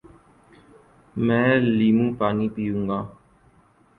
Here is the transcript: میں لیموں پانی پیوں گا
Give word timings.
میں 1.15 1.49
لیموں 1.77 2.11
پانی 2.19 2.47
پیوں 2.55 2.87
گا 2.89 2.99